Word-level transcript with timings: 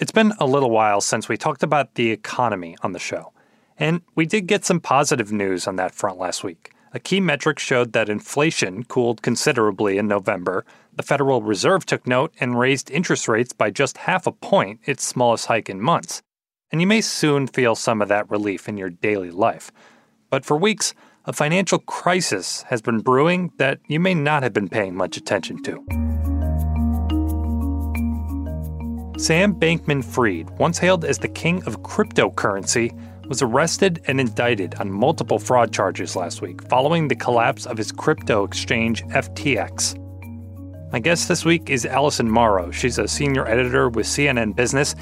It's 0.00 0.12
been 0.12 0.32
a 0.38 0.46
little 0.46 0.70
while 0.70 1.00
since 1.00 1.28
we 1.28 1.36
talked 1.36 1.64
about 1.64 1.96
the 1.96 2.12
economy 2.12 2.76
on 2.82 2.92
the 2.92 3.00
show, 3.00 3.32
and 3.76 4.00
we 4.14 4.26
did 4.26 4.46
get 4.46 4.64
some 4.64 4.78
positive 4.78 5.32
news 5.32 5.66
on 5.66 5.74
that 5.74 5.92
front 5.92 6.20
last 6.20 6.44
week. 6.44 6.70
A 6.94 7.00
key 7.00 7.18
metric 7.18 7.58
showed 7.58 7.92
that 7.94 8.08
inflation 8.08 8.84
cooled 8.84 9.22
considerably 9.22 9.98
in 9.98 10.06
November. 10.06 10.64
The 10.94 11.02
Federal 11.02 11.42
Reserve 11.42 11.84
took 11.84 12.06
note 12.06 12.32
and 12.38 12.56
raised 12.56 12.92
interest 12.92 13.26
rates 13.26 13.52
by 13.52 13.70
just 13.70 13.98
half 13.98 14.28
a 14.28 14.32
point, 14.32 14.78
its 14.84 15.02
smallest 15.02 15.46
hike 15.46 15.68
in 15.68 15.80
months. 15.80 16.22
And 16.70 16.80
you 16.80 16.86
may 16.86 17.00
soon 17.00 17.48
feel 17.48 17.74
some 17.74 18.00
of 18.00 18.06
that 18.06 18.30
relief 18.30 18.68
in 18.68 18.76
your 18.76 18.90
daily 18.90 19.32
life. 19.32 19.72
But 20.30 20.44
for 20.44 20.56
weeks, 20.56 20.94
a 21.24 21.32
financial 21.32 21.80
crisis 21.80 22.62
has 22.68 22.80
been 22.80 23.00
brewing 23.00 23.50
that 23.56 23.80
you 23.88 23.98
may 23.98 24.14
not 24.14 24.44
have 24.44 24.52
been 24.52 24.68
paying 24.68 24.94
much 24.94 25.16
attention 25.16 25.60
to. 25.64 25.84
Sam 29.18 29.52
Bankman 29.52 30.04
Fried, 30.04 30.48
once 30.60 30.78
hailed 30.78 31.04
as 31.04 31.18
the 31.18 31.26
king 31.26 31.60
of 31.64 31.82
cryptocurrency, 31.82 32.96
was 33.26 33.42
arrested 33.42 34.00
and 34.06 34.20
indicted 34.20 34.76
on 34.76 34.92
multiple 34.92 35.40
fraud 35.40 35.72
charges 35.72 36.14
last 36.14 36.40
week 36.40 36.62
following 36.68 37.08
the 37.08 37.16
collapse 37.16 37.66
of 37.66 37.76
his 37.76 37.90
crypto 37.90 38.44
exchange 38.44 39.02
FTX. 39.06 40.00
My 40.92 41.00
guest 41.00 41.26
this 41.26 41.44
week 41.44 41.68
is 41.68 41.84
Allison 41.84 42.30
Morrow. 42.30 42.70
She's 42.70 42.96
a 42.96 43.08
senior 43.08 43.44
editor 43.48 43.88
with 43.88 44.06
CNN 44.06 44.54
Business. 44.54 44.94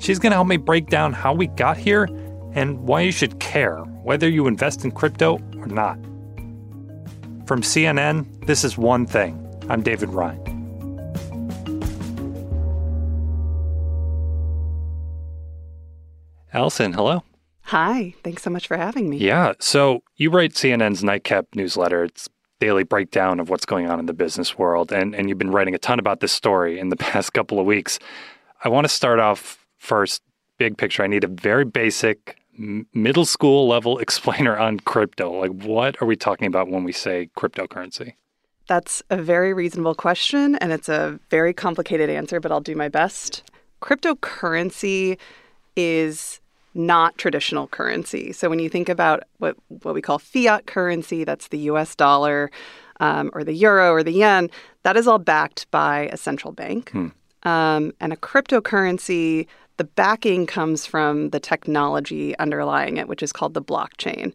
She's 0.00 0.18
going 0.18 0.32
to 0.32 0.36
help 0.36 0.48
me 0.48 0.56
break 0.56 0.88
down 0.88 1.12
how 1.12 1.32
we 1.32 1.46
got 1.46 1.76
here 1.76 2.08
and 2.54 2.80
why 2.80 3.02
you 3.02 3.12
should 3.12 3.38
care 3.38 3.76
whether 4.02 4.28
you 4.28 4.48
invest 4.48 4.84
in 4.84 4.90
crypto 4.90 5.38
or 5.58 5.66
not. 5.66 5.96
From 7.46 7.62
CNN, 7.62 8.46
this 8.46 8.64
is 8.64 8.76
One 8.76 9.06
Thing. 9.06 9.38
I'm 9.68 9.82
David 9.82 10.08
Rind. 10.08 10.59
Allison, 16.52 16.92
hello. 16.92 17.22
Hi, 17.62 18.14
thanks 18.24 18.42
so 18.42 18.50
much 18.50 18.66
for 18.66 18.76
having 18.76 19.08
me. 19.08 19.18
Yeah, 19.18 19.52
so 19.60 20.02
you 20.16 20.30
write 20.30 20.54
CNN's 20.54 21.04
Nightcap 21.04 21.46
newsletter. 21.54 22.02
It's 22.02 22.28
daily 22.58 22.82
breakdown 22.82 23.38
of 23.38 23.48
what's 23.48 23.64
going 23.64 23.88
on 23.88 24.00
in 24.00 24.06
the 24.06 24.12
business 24.12 24.58
world, 24.58 24.92
and, 24.92 25.14
and 25.14 25.28
you've 25.28 25.38
been 25.38 25.52
writing 25.52 25.76
a 25.76 25.78
ton 25.78 26.00
about 26.00 26.18
this 26.18 26.32
story 26.32 26.80
in 26.80 26.88
the 26.88 26.96
past 26.96 27.32
couple 27.32 27.60
of 27.60 27.66
weeks. 27.66 28.00
I 28.64 28.68
want 28.68 28.84
to 28.84 28.88
start 28.88 29.20
off 29.20 29.64
first, 29.78 30.22
big 30.58 30.76
picture. 30.76 31.04
I 31.04 31.06
need 31.06 31.22
a 31.22 31.28
very 31.28 31.64
basic 31.64 32.36
middle 32.56 33.24
school 33.24 33.68
level 33.68 33.98
explainer 34.00 34.58
on 34.58 34.80
crypto. 34.80 35.30
Like, 35.30 35.52
what 35.52 36.02
are 36.02 36.06
we 36.06 36.16
talking 36.16 36.48
about 36.48 36.68
when 36.68 36.82
we 36.82 36.92
say 36.92 37.30
cryptocurrency? 37.36 38.14
That's 38.66 39.02
a 39.08 39.16
very 39.16 39.54
reasonable 39.54 39.94
question, 39.94 40.56
and 40.56 40.72
it's 40.72 40.88
a 40.88 41.20
very 41.30 41.52
complicated 41.52 42.10
answer, 42.10 42.40
but 42.40 42.50
I'll 42.50 42.60
do 42.60 42.74
my 42.74 42.88
best. 42.88 43.44
Cryptocurrency 43.80 45.16
is 45.76 46.39
not 46.74 47.16
traditional 47.18 47.66
currency. 47.66 48.32
So 48.32 48.48
when 48.48 48.58
you 48.58 48.68
think 48.68 48.88
about 48.88 49.24
what, 49.38 49.56
what 49.68 49.94
we 49.94 50.02
call 50.02 50.18
fiat 50.18 50.66
currency, 50.66 51.24
that's 51.24 51.48
the 51.48 51.58
US 51.58 51.94
dollar 51.94 52.50
um, 53.00 53.30
or 53.32 53.44
the 53.44 53.54
euro 53.54 53.92
or 53.92 54.02
the 54.02 54.12
yen, 54.12 54.50
that 54.82 54.96
is 54.96 55.06
all 55.06 55.18
backed 55.18 55.70
by 55.70 56.08
a 56.12 56.16
central 56.16 56.52
bank. 56.52 56.90
Hmm. 56.90 57.08
Um, 57.42 57.92
and 58.00 58.12
a 58.12 58.16
cryptocurrency, 58.16 59.46
the 59.78 59.84
backing 59.84 60.46
comes 60.46 60.84
from 60.84 61.30
the 61.30 61.40
technology 61.40 62.36
underlying 62.38 62.98
it, 62.98 63.08
which 63.08 63.22
is 63.22 63.32
called 63.32 63.54
the 63.54 63.62
blockchain. 63.62 64.34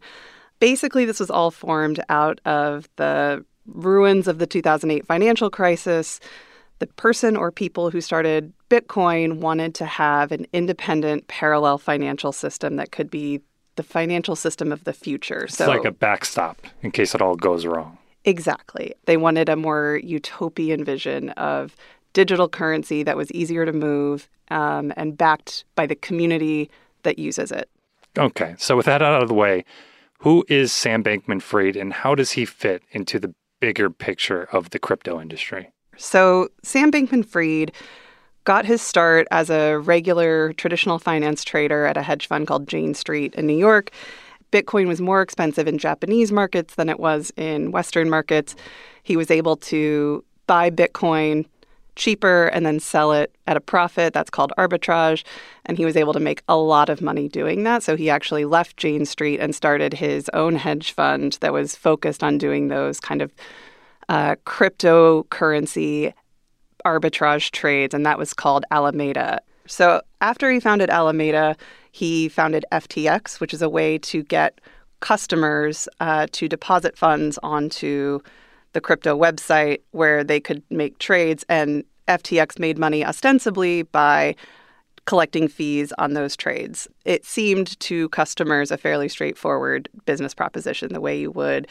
Basically, 0.58 1.04
this 1.04 1.20
was 1.20 1.30
all 1.30 1.50
formed 1.50 2.02
out 2.08 2.40
of 2.44 2.88
the 2.96 3.44
ruins 3.66 4.26
of 4.26 4.38
the 4.38 4.46
2008 4.46 5.06
financial 5.06 5.50
crisis 5.50 6.20
the 6.78 6.86
person 6.86 7.36
or 7.36 7.50
people 7.50 7.90
who 7.90 8.00
started 8.00 8.52
Bitcoin 8.68 9.38
wanted 9.38 9.74
to 9.76 9.86
have 9.86 10.32
an 10.32 10.46
independent 10.52 11.28
parallel 11.28 11.78
financial 11.78 12.32
system 12.32 12.76
that 12.76 12.92
could 12.92 13.10
be 13.10 13.40
the 13.76 13.82
financial 13.82 14.36
system 14.36 14.72
of 14.72 14.84
the 14.84 14.92
future. 14.92 15.44
It's 15.44 15.56
so 15.56 15.68
like 15.68 15.84
a 15.84 15.90
backstop 15.90 16.60
in 16.82 16.90
case 16.90 17.14
it 17.14 17.22
all 17.22 17.36
goes 17.36 17.66
wrong. 17.66 17.98
Exactly. 18.24 18.94
They 19.04 19.16
wanted 19.16 19.48
a 19.48 19.56
more 19.56 20.00
utopian 20.02 20.84
vision 20.84 21.30
of 21.30 21.76
digital 22.12 22.48
currency 22.48 23.02
that 23.02 23.16
was 23.16 23.30
easier 23.32 23.64
to 23.64 23.72
move 23.72 24.28
um, 24.50 24.92
and 24.96 25.16
backed 25.16 25.64
by 25.74 25.86
the 25.86 25.94
community 25.94 26.70
that 27.02 27.18
uses 27.18 27.52
it. 27.52 27.68
Okay. 28.18 28.54
So 28.58 28.76
with 28.76 28.86
that 28.86 29.02
out 29.02 29.22
of 29.22 29.28
the 29.28 29.34
way, 29.34 29.64
who 30.20 30.44
is 30.48 30.72
Sam 30.72 31.04
Bankman 31.04 31.42
Fried 31.42 31.76
and 31.76 31.92
how 31.92 32.14
does 32.14 32.32
he 32.32 32.44
fit 32.44 32.82
into 32.90 33.18
the 33.18 33.34
bigger 33.60 33.90
picture 33.90 34.44
of 34.52 34.70
the 34.70 34.78
crypto 34.78 35.20
industry? 35.20 35.70
So, 35.96 36.48
Sam 36.62 36.90
Bankman 36.92 37.24
Fried 37.24 37.72
got 38.44 38.64
his 38.64 38.80
start 38.80 39.26
as 39.30 39.50
a 39.50 39.76
regular 39.76 40.52
traditional 40.54 40.98
finance 40.98 41.42
trader 41.42 41.84
at 41.84 41.96
a 41.96 42.02
hedge 42.02 42.28
fund 42.28 42.46
called 42.46 42.68
Jane 42.68 42.94
Street 42.94 43.34
in 43.34 43.46
New 43.46 43.56
York. 43.56 43.90
Bitcoin 44.52 44.86
was 44.86 45.00
more 45.00 45.20
expensive 45.20 45.66
in 45.66 45.78
Japanese 45.78 46.30
markets 46.30 46.76
than 46.76 46.88
it 46.88 47.00
was 47.00 47.32
in 47.36 47.72
Western 47.72 48.08
markets. 48.08 48.54
He 49.02 49.16
was 49.16 49.30
able 49.30 49.56
to 49.56 50.24
buy 50.46 50.70
Bitcoin 50.70 51.46
cheaper 51.96 52.46
and 52.48 52.64
then 52.64 52.78
sell 52.78 53.12
it 53.12 53.34
at 53.46 53.56
a 53.56 53.60
profit. 53.60 54.12
That's 54.12 54.30
called 54.30 54.52
arbitrage. 54.56 55.24
And 55.64 55.76
he 55.76 55.84
was 55.84 55.96
able 55.96 56.12
to 56.12 56.20
make 56.20 56.42
a 56.46 56.56
lot 56.56 56.88
of 56.88 57.02
money 57.02 57.28
doing 57.28 57.64
that. 57.64 57.82
So 57.82 57.96
he 57.96 58.10
actually 58.10 58.44
left 58.44 58.76
Jane 58.76 59.06
Street 59.06 59.40
and 59.40 59.54
started 59.54 59.94
his 59.94 60.30
own 60.32 60.56
hedge 60.56 60.92
fund 60.92 61.38
that 61.40 61.52
was 61.52 61.74
focused 61.74 62.22
on 62.22 62.38
doing 62.38 62.68
those 62.68 63.00
kind 63.00 63.22
of 63.22 63.32
uh, 64.08 64.36
cryptocurrency 64.46 66.12
arbitrage 66.84 67.50
trades, 67.50 67.94
and 67.94 68.06
that 68.06 68.18
was 68.18 68.32
called 68.32 68.64
Alameda. 68.70 69.40
So 69.66 70.00
after 70.20 70.50
he 70.50 70.60
founded 70.60 70.90
Alameda, 70.90 71.56
he 71.90 72.28
founded 72.28 72.64
FTX, 72.72 73.40
which 73.40 73.52
is 73.52 73.62
a 73.62 73.68
way 73.68 73.98
to 73.98 74.22
get 74.22 74.60
customers 75.00 75.88
uh, 76.00 76.26
to 76.32 76.48
deposit 76.48 76.96
funds 76.96 77.38
onto 77.42 78.20
the 78.72 78.80
crypto 78.80 79.18
website 79.18 79.80
where 79.90 80.22
they 80.22 80.40
could 80.40 80.62
make 80.70 80.98
trades. 80.98 81.44
And 81.48 81.84
FTX 82.08 82.58
made 82.58 82.78
money 82.78 83.04
ostensibly 83.04 83.82
by 83.82 84.36
collecting 85.06 85.48
fees 85.48 85.92
on 85.98 86.14
those 86.14 86.36
trades. 86.36 86.88
It 87.04 87.24
seemed 87.24 87.78
to 87.80 88.08
customers 88.10 88.70
a 88.70 88.78
fairly 88.78 89.08
straightforward 89.08 89.88
business 90.04 90.34
proposition, 90.34 90.92
the 90.92 91.00
way 91.00 91.18
you 91.18 91.30
would 91.30 91.68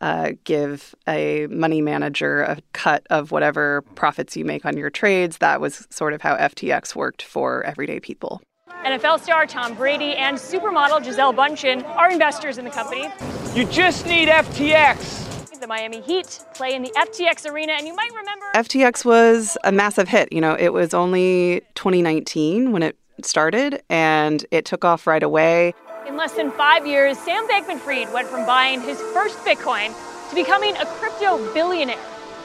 uh, 0.00 0.32
give 0.44 0.94
a 1.08 1.46
money 1.48 1.80
manager 1.80 2.42
a 2.42 2.58
cut 2.72 3.06
of 3.10 3.30
whatever 3.30 3.82
profits 3.94 4.36
you 4.36 4.44
make 4.44 4.64
on 4.64 4.76
your 4.76 4.90
trades. 4.90 5.38
That 5.38 5.60
was 5.60 5.86
sort 5.90 6.12
of 6.12 6.22
how 6.22 6.36
FTX 6.36 6.94
worked 6.94 7.22
for 7.22 7.64
everyday 7.64 8.00
people. 8.00 8.40
NFL 8.84 9.20
star 9.20 9.46
Tom 9.46 9.74
Brady 9.74 10.14
and 10.14 10.36
supermodel 10.36 11.02
Gisele 11.02 11.32
Bundchen 11.32 11.84
are 11.96 12.10
investors 12.10 12.58
in 12.58 12.64
the 12.64 12.70
company. 12.70 13.08
You 13.54 13.64
just 13.66 14.06
need 14.06 14.28
FTX. 14.28 15.60
The 15.60 15.66
Miami 15.66 16.02
Heat 16.02 16.40
play 16.54 16.74
in 16.74 16.82
the 16.82 16.90
FTX 16.90 17.50
arena, 17.50 17.72
and 17.72 17.86
you 17.86 17.94
might 17.96 18.10
remember. 18.10 18.44
FTX 18.54 19.06
was 19.06 19.56
a 19.64 19.72
massive 19.72 20.06
hit. 20.06 20.30
You 20.30 20.40
know, 20.40 20.54
it 20.54 20.72
was 20.72 20.92
only 20.92 21.62
2019 21.74 22.72
when 22.72 22.82
it 22.82 22.96
started, 23.22 23.82
and 23.88 24.44
it 24.50 24.66
took 24.66 24.84
off 24.84 25.06
right 25.06 25.22
away. 25.22 25.74
In 26.06 26.16
less 26.16 26.34
than 26.34 26.52
five 26.52 26.86
years, 26.86 27.18
Sam 27.18 27.48
Bankman 27.48 27.80
Fried 27.80 28.12
went 28.12 28.28
from 28.28 28.46
buying 28.46 28.80
his 28.80 29.00
first 29.12 29.38
Bitcoin 29.38 29.92
to 30.30 30.34
becoming 30.36 30.76
a 30.76 30.86
crypto 30.86 31.52
billionaire 31.52 31.98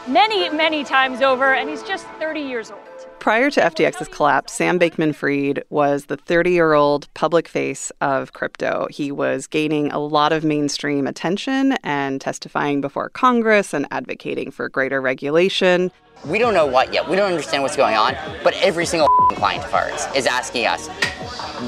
many, 0.08 0.50
many 0.50 0.84
times 0.84 1.22
over, 1.22 1.54
and 1.54 1.70
he's 1.70 1.84
just 1.84 2.08
30 2.20 2.40
years 2.40 2.72
old. 2.72 2.82
Prior 3.22 3.52
to 3.52 3.62
FTX's 3.62 4.08
collapse, 4.08 4.52
Sam 4.52 4.80
Bankman 4.80 5.14
Fried 5.14 5.64
was 5.70 6.06
the 6.06 6.18
30 6.18 6.54
year 6.54 6.74
old 6.74 7.08
public 7.14 7.48
face 7.48 7.92
of 8.02 8.34
crypto. 8.34 8.88
He 8.90 9.12
was 9.12 9.46
gaining 9.46 9.92
a 9.92 10.00
lot 10.00 10.34
of 10.34 10.44
mainstream 10.44 11.06
attention 11.06 11.74
and 11.84 12.20
testifying 12.20 12.82
before 12.82 13.10
Congress 13.10 13.76
and 13.76 13.86
advocating 13.92 14.50
for 14.50 14.68
greater 14.70 15.00
regulation. 15.00 15.92
We 16.26 16.40
don't 16.40 16.56
know 16.56 16.66
what 16.66 16.96
yet. 16.96 17.08
We 17.08 17.16
don't 17.16 17.30
understand 17.30 17.62
what's 17.62 17.78
going 17.78 17.96
on, 17.96 18.16
but 18.44 18.56
every 18.56 18.88
single 18.88 19.08
client 19.34 19.66
of 19.66 19.74
ours 19.76 20.08
is 20.16 20.26
asking 20.26 20.66
us, 20.66 20.88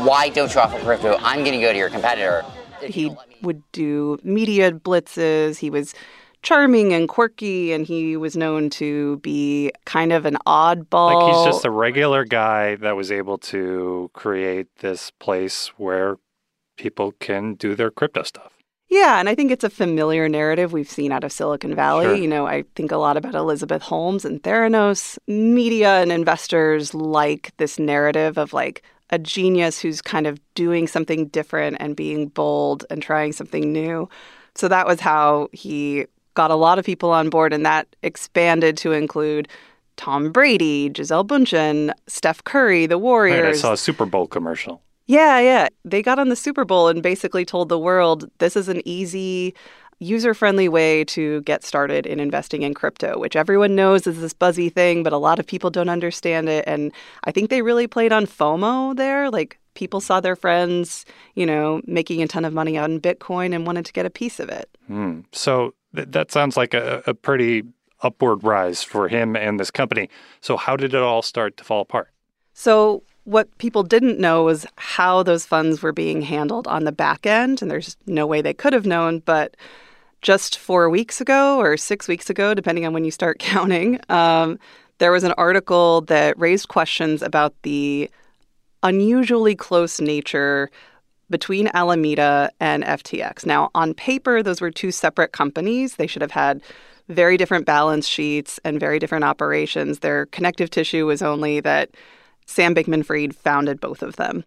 why 0.04 0.30
don't 0.30 0.52
you 0.56 0.60
offer 0.60 0.80
crypto? 0.80 1.18
I'm 1.20 1.42
going 1.42 1.54
to 1.54 1.62
go 1.62 1.72
to 1.72 1.78
your 1.78 1.92
competitor. 1.92 2.44
He 2.82 3.16
would 3.44 3.62
do 3.74 4.18
media 4.24 4.72
blitzes. 4.72 5.60
He 5.60 5.70
was 5.70 5.94
charming 6.44 6.94
and 6.94 7.10
quirky, 7.10 7.72
and 7.72 7.86
he 7.86 8.16
was 8.16 8.38
known 8.38 8.70
to 8.72 9.18
be 9.18 9.72
kind 9.86 10.14
of 10.14 10.26
an 10.26 10.38
oddball. 10.46 11.14
Like 11.14 11.34
he's 11.34 11.54
just 11.54 11.66
a 11.66 11.72
regular 11.72 12.26
guy 12.26 12.76
that 12.76 12.96
was 12.96 13.12
able 13.12 13.38
to 13.40 14.12
create 14.14 14.68
this 14.80 15.12
place 15.20 15.68
where 15.78 16.18
people 16.78 17.14
can 17.20 17.56
do 17.56 17.76
their 17.76 17.90
crypto 17.90 18.24
stuff. 18.24 18.52
Yeah, 18.90 19.20
and 19.20 19.28
I 19.28 19.34
think 19.34 19.50
it's 19.50 19.64
a 19.64 19.72
familiar 19.72 20.30
narrative 20.30 20.72
we've 20.72 20.90
seen 20.90 21.12
out 21.12 21.24
of 21.24 21.32
Silicon 21.32 21.74
Valley. 21.74 22.06
Sure. 22.06 22.16
You 22.16 22.28
know, 22.28 22.46
I 22.46 22.64
think 22.76 22.92
a 22.92 22.98
lot 22.98 23.18
about 23.18 23.34
Elizabeth 23.34 23.82
Holmes 23.82 24.24
and 24.24 24.44
Theranos. 24.44 25.18
Media 25.28 26.02
and 26.02 26.12
investors 26.12 26.94
like 26.94 27.54
this 27.58 27.80
narrative 27.80 28.38
of 28.38 28.54
like 28.54 28.84
a 29.10 29.18
genius 29.18 29.80
who's 29.80 30.02
kind 30.02 30.28
of 30.28 30.40
doing 30.54 30.88
something 30.88 31.28
different 31.28 31.78
and 31.80 31.96
being 31.96 32.28
bold 32.28 32.86
and 32.92 33.02
trying 33.02 33.34
something 33.34 33.72
new. 33.74 34.10
So 34.54 34.68
that 34.68 34.86
was 34.86 35.00
how 35.00 35.50
he 35.52 36.06
got 36.34 36.52
a 36.52 36.56
lot 36.56 36.80
of 36.80 36.86
people 36.86 37.12
on 37.12 37.30
board, 37.30 37.54
and 37.54 37.66
that 37.66 37.88
expanded 38.04 38.78
to 38.78 38.92
include 38.92 39.48
Tom 39.96 40.32
Brady, 40.32 40.90
Gisele 40.90 41.26
Bundchen, 41.26 41.92
Steph 42.08 42.44
Curry, 42.44 42.86
the 42.86 42.98
Warriors. 42.98 43.44
Right, 43.44 43.54
I 43.54 43.58
saw 43.58 43.74
a 43.74 43.78
Super 43.78 44.06
Bowl 44.06 44.28
commercial. 44.28 44.82
Yeah, 45.06 45.40
yeah. 45.40 45.68
They 45.84 46.02
got 46.02 46.20
on 46.20 46.30
the 46.30 46.36
Super 46.36 46.66
Bowl 46.66 46.88
and 46.88 47.04
basically 47.04 47.46
told 47.46 47.70
the 47.70 47.80
world 47.80 48.30
this 48.40 48.56
is 48.56 48.70
an 48.70 48.82
easy, 48.86 49.54
user 50.00 50.34
friendly 50.34 50.70
way 50.70 51.04
to 51.06 51.42
get 51.42 51.64
started 51.64 52.06
in 52.06 52.20
investing 52.20 52.62
in 52.62 52.74
crypto, 52.74 53.20
which 53.20 53.36
everyone 53.36 53.76
knows 53.76 54.08
is 54.08 54.22
this 54.22 54.34
buzzy 54.34 54.70
thing, 54.70 55.04
but 55.04 55.14
a 55.14 55.18
lot 55.18 55.40
of 55.40 55.46
people 55.46 55.70
don't 55.70 55.90
understand 55.90 56.50
it. 56.50 56.64
And 56.68 56.92
I 57.26 57.32
think 57.32 57.50
they 57.50 57.62
really 57.62 57.88
played 57.88 58.14
on 58.14 58.26
FOMO 58.26 58.96
there. 58.96 59.30
Like 59.30 59.60
people 59.74 60.00
saw 60.00 60.20
their 60.20 60.36
friends, 60.36 61.06
you 61.36 61.46
know, 61.46 61.82
making 61.86 62.22
a 62.22 62.28
ton 62.28 62.46
of 62.46 62.54
money 62.54 62.78
on 62.78 63.00
Bitcoin 63.00 63.54
and 63.54 63.66
wanted 63.66 63.86
to 63.86 63.94
get 63.94 64.06
a 64.06 64.10
piece 64.10 64.40
of 64.40 64.50
it. 64.50 64.70
Hmm. 64.88 65.22
So 65.32 65.74
th- 65.96 66.10
that 66.12 66.32
sounds 66.32 66.58
like 66.58 66.74
a, 66.74 67.04
a 67.08 67.14
pretty 67.14 67.64
upward 68.02 68.44
rise 68.44 68.84
for 68.84 69.08
him 69.08 69.36
and 69.36 69.60
this 69.60 69.72
company. 69.72 70.10
So, 70.42 70.58
how 70.58 70.76
did 70.76 70.94
it 70.94 71.02
all 71.02 71.22
start 71.22 71.58
to 71.58 71.64
fall 71.64 71.82
apart? 71.82 72.10
So, 72.54 73.04
what 73.24 73.58
people 73.58 73.84
didn't 73.84 74.20
know 74.20 74.44
was 74.44 74.66
how 74.76 75.24
those 75.24 75.46
funds 75.46 75.82
were 75.82 75.94
being 75.94 76.22
handled 76.22 76.68
on 76.68 76.84
the 76.84 76.92
back 76.92 77.26
end. 77.26 77.62
And 77.62 77.72
there's 77.72 77.96
no 78.06 78.28
way 78.28 78.42
they 78.42 78.54
could 78.54 78.74
have 78.74 78.86
known. 78.86 79.20
But 79.20 79.56
just 80.22 80.58
four 80.58 80.90
weeks 80.90 81.22
ago 81.22 81.60
or 81.60 81.78
six 81.78 82.08
weeks 82.08 82.30
ago, 82.30 82.54
depending 82.54 82.86
on 82.86 82.94
when 82.94 83.06
you 83.06 83.12
start 83.12 83.40
counting, 83.40 84.00
um, 84.10 84.60
there 85.00 85.12
was 85.12 85.24
an 85.24 85.34
article 85.34 86.02
that 86.02 86.38
raised 86.38 86.68
questions 86.68 87.22
about 87.22 87.54
the 87.64 88.10
unusually 88.84 89.56
close 89.56 90.02
nature 90.02 90.70
between 91.34 91.68
Alameda 91.74 92.52
and 92.60 92.84
FTX. 92.84 93.44
Now, 93.44 93.72
on 93.74 93.96
paper, 93.96 94.44
those 94.44 94.62
were 94.62 94.70
two 94.70 94.92
separate 94.92 95.32
companies. 95.32 95.96
They 95.96 96.06
should 96.06 96.22
have 96.22 96.30
had 96.30 96.62
very 97.10 97.38
different 97.38 97.66
balance 97.66 98.08
sheets 98.08 98.60
and 98.64 98.80
very 98.80 99.00
different 99.00 99.24
operations. 99.24 100.00
Their 100.00 100.28
connective 100.28 100.70
tissue 100.70 101.08
was 101.08 101.24
only 101.24 101.60
that 101.62 101.90
Sam 102.46 102.76
Bankman 102.76 103.04
Fried 103.04 103.36
founded 103.36 103.80
both 103.80 104.04
of 104.04 104.16
them. 104.18 104.44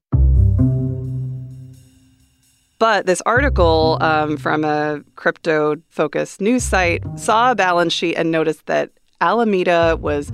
But 2.79 3.06
this 3.06 3.21
article 3.27 3.99
um, 4.00 4.37
from 4.37 4.62
a 4.62 5.03
crypto 5.17 5.79
focused 5.91 6.41
news 6.41 6.62
site 6.62 7.03
saw 7.19 7.50
a 7.50 7.56
balance 7.56 7.93
sheet 7.93 8.15
and 8.15 8.31
noticed 8.31 8.67
that 8.67 8.93
Alameda 9.21 9.99
was 10.00 10.31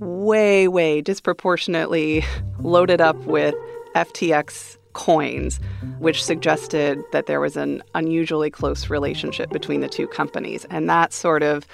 way, 0.00 0.66
way 0.66 1.00
disproportionately 1.02 2.24
loaded 2.58 3.00
up 3.00 3.16
with 3.26 3.54
FTX 3.94 4.76
coins, 4.94 5.60
which 5.98 6.24
suggested 6.24 7.02
that 7.12 7.26
there 7.26 7.40
was 7.40 7.56
an 7.56 7.82
unusually 7.94 8.50
close 8.50 8.88
relationship 8.88 9.50
between 9.50 9.80
the 9.80 9.88
two 9.88 10.06
companies. 10.06 10.64
And 10.70 10.88
that 10.88 11.12
sort 11.12 11.42
of 11.42 11.66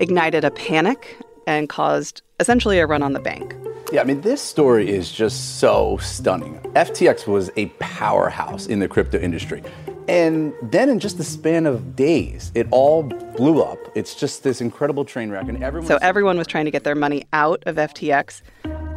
ignited 0.00 0.44
a 0.44 0.50
panic 0.50 1.18
and 1.46 1.68
caused 1.68 2.22
essentially 2.40 2.78
a 2.78 2.86
run 2.86 3.02
on 3.02 3.12
the 3.12 3.20
bank. 3.20 3.54
Yeah, 3.92 4.02
I 4.02 4.04
mean, 4.04 4.20
this 4.20 4.42
story 4.42 4.90
is 4.90 5.10
just 5.10 5.58
so 5.58 5.96
stunning. 5.98 6.60
FTX 6.74 7.26
was 7.26 7.50
a 7.56 7.66
powerhouse 7.78 8.66
in 8.66 8.80
the 8.80 8.88
crypto 8.88 9.18
industry. 9.18 9.62
And 10.08 10.54
then 10.62 10.88
in 10.88 11.00
just 11.00 11.18
the 11.18 11.24
span 11.24 11.66
of 11.66 11.94
days, 11.94 12.50
it 12.54 12.66
all 12.70 13.02
blew 13.02 13.62
up. 13.62 13.78
It's 13.94 14.14
just 14.14 14.42
this 14.42 14.60
incredible 14.60 15.04
train 15.04 15.30
wreck. 15.30 15.48
And 15.48 15.62
everyone. 15.62 15.86
So 15.86 15.98
everyone 16.00 16.38
was 16.38 16.46
trying 16.46 16.64
to 16.64 16.70
get 16.70 16.84
their 16.84 16.94
money 16.94 17.26
out 17.32 17.62
of 17.66 17.76
FTX. 17.76 18.40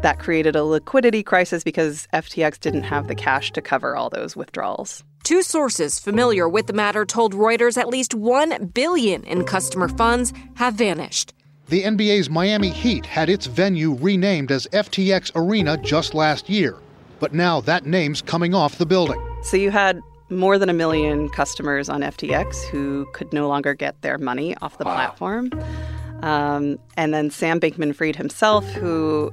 That 0.01 0.19
created 0.19 0.55
a 0.55 0.63
liquidity 0.63 1.23
crisis 1.23 1.63
because 1.63 2.07
FTX 2.13 2.59
didn't 2.59 2.83
have 2.83 3.07
the 3.07 3.15
cash 3.15 3.51
to 3.53 3.61
cover 3.61 3.95
all 3.95 4.09
those 4.09 4.35
withdrawals. 4.35 5.03
Two 5.23 5.43
sources 5.43 5.99
familiar 5.99 6.49
with 6.49 6.65
the 6.65 6.73
matter 6.73 7.05
told 7.05 7.35
Reuters 7.35 7.77
at 7.77 7.87
least 7.87 8.15
1 8.15 8.67
billion 8.67 9.23
in 9.25 9.45
customer 9.45 9.87
funds 9.87 10.33
have 10.55 10.73
vanished. 10.73 11.33
The 11.67 11.83
NBA's 11.83 12.29
Miami 12.29 12.69
Heat 12.69 13.05
had 13.05 13.29
its 13.29 13.45
venue 13.45 13.93
renamed 13.93 14.51
as 14.51 14.65
FTX 14.73 15.31
Arena 15.35 15.77
just 15.77 16.15
last 16.15 16.49
year, 16.49 16.75
but 17.19 17.33
now 17.33 17.61
that 17.61 17.85
name's 17.85 18.21
coming 18.21 18.55
off 18.55 18.79
the 18.79 18.85
building. 18.85 19.21
So 19.43 19.55
you 19.55 19.69
had 19.69 20.01
more 20.31 20.57
than 20.57 20.69
a 20.69 20.73
million 20.73 21.29
customers 21.29 21.89
on 21.89 22.01
FTX 22.01 22.65
who 22.69 23.05
could 23.13 23.31
no 23.31 23.47
longer 23.47 23.75
get 23.75 24.01
their 24.01 24.17
money 24.17 24.55
off 24.61 24.77
the 24.79 24.85
wow. 24.85 24.95
platform. 24.95 25.51
Um, 26.23 26.79
and 26.97 27.13
then 27.13 27.29
Sam 27.29 27.59
Bankman 27.59 27.95
Fried 27.95 28.15
himself, 28.15 28.65
who, 28.71 29.31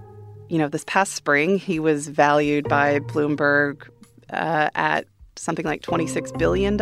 you 0.48 0.58
know, 0.58 0.68
this 0.68 0.84
past 0.86 1.12
spring, 1.12 1.58
he 1.58 1.78
was 1.78 2.08
valued 2.08 2.68
by 2.68 3.00
Bloomberg 3.00 3.88
uh, 4.30 4.70
at 4.74 5.06
something 5.36 5.64
like 5.64 5.82
$26 5.82 6.36
billion. 6.38 6.80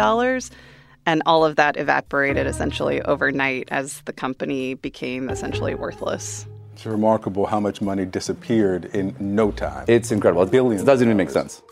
And 1.09 1.23
all 1.27 1.45
of 1.45 1.57
that 1.57 1.77
evaporated 1.77 2.47
essentially 2.47 3.01
overnight 3.03 3.69
as 3.71 4.01
the 4.03 4.13
company 4.13 4.75
became 4.75 5.29
essentially 5.31 5.75
worthless. 5.75 6.47
It's 6.73 6.85
remarkable 6.85 7.47
how 7.47 7.61
much 7.61 7.81
money 7.81 8.05
disappeared 8.05 8.87
in 8.87 9.17
no 9.19 9.51
time. 9.51 9.85
It's 9.89 10.11
incredible. 10.11 10.45
Billions. 10.47 10.83
It 10.83 10.87
doesn't 10.87 11.07
even 11.07 11.17
make 11.17 11.31
sense. 11.31 11.63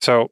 So, 0.00 0.30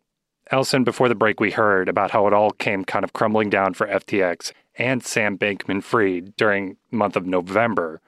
Allison, 0.50 0.82
before 0.82 1.08
the 1.08 1.14
break, 1.14 1.38
we 1.38 1.52
heard 1.52 1.88
about 1.88 2.10
how 2.10 2.26
it 2.26 2.32
all 2.32 2.50
came 2.50 2.84
kind 2.84 3.04
of 3.04 3.12
crumbling 3.12 3.50
down 3.50 3.74
for 3.74 3.86
FTX 3.86 4.52
and 4.80 5.04
Sam 5.04 5.36
Bankman 5.38 5.82
Fried 5.82 6.34
during 6.36 6.76
the 6.90 6.96
month 6.96 7.14
of 7.14 7.26
November. 7.26 8.00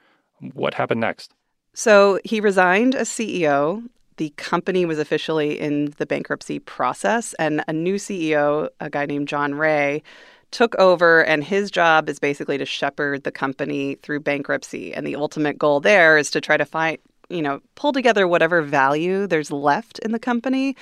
What 0.54 0.74
happened 0.74 1.00
next? 1.00 1.32
So 1.74 2.18
he 2.24 2.40
resigned 2.40 2.94
as 2.94 3.08
CEO 3.08 3.82
the 4.16 4.30
company 4.36 4.84
was 4.84 4.98
officially 4.98 5.58
in 5.58 5.94
the 5.96 6.06
bankruptcy 6.06 6.58
process, 6.58 7.34
and 7.34 7.64
a 7.66 7.72
new 7.72 7.96
CEO, 7.96 8.68
a 8.80 8.90
guy 8.90 9.06
named 9.06 9.28
John 9.28 9.54
Ray, 9.54 10.02
took 10.50 10.74
over, 10.76 11.24
and 11.24 11.42
his 11.42 11.70
job 11.70 12.08
is 12.08 12.18
basically 12.18 12.58
to 12.58 12.66
shepherd 12.66 13.24
the 13.24 13.32
company 13.32 13.96
through 13.96 14.20
bankruptcy. 14.20 14.92
And 14.92 15.06
the 15.06 15.16
ultimate 15.16 15.58
goal 15.58 15.80
there 15.80 16.18
is 16.18 16.30
to 16.32 16.40
try 16.40 16.56
to 16.56 16.66
find, 16.66 16.98
you 17.30 17.40
know, 17.40 17.60
pull 17.74 17.92
together 17.92 18.28
whatever 18.28 18.60
value 18.60 19.26
there's 19.26 19.50
left 19.50 19.98
in 20.00 20.12
the 20.12 20.18
company 20.18 20.76